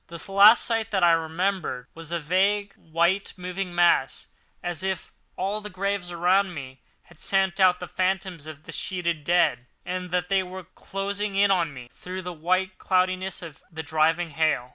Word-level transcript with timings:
The 0.07 0.31
last 0.31 0.65
sight 0.65 0.89
that 0.89 1.03
I 1.03 1.11
remembered 1.11 1.85
was 1.93 2.11
a 2.11 2.19
vague, 2.19 2.73
white, 2.75 3.33
moving 3.37 3.75
mass, 3.75 4.29
as 4.63 4.81
if 4.81 5.11
all 5.37 5.61
the 5.61 5.69
graves 5.69 6.09
around 6.09 6.55
me 6.55 6.79
had 7.03 7.19
sent 7.19 7.59
out 7.59 7.79
the 7.79 7.87
phantoms 7.87 8.47
of 8.47 8.63
their 8.63 8.73
sheeted 8.73 9.23
dead, 9.23 9.67
and 9.85 10.09
that 10.09 10.27
they 10.27 10.41
were 10.41 10.63
closing 10.63 11.35
in 11.35 11.51
on 11.51 11.71
me 11.71 11.87
through 11.91 12.23
the 12.23 12.33
white 12.33 12.79
cloudiness 12.79 13.43
of 13.43 13.61
the 13.71 13.83
driving 13.83 14.31
hail. 14.31 14.69